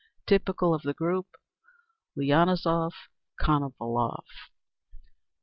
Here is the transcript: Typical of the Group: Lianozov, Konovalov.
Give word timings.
Typical 0.25 0.73
of 0.73 0.81
the 0.81 0.95
Group: 0.95 1.27
Lianozov, 2.17 2.91
Konovalov. 3.39 4.23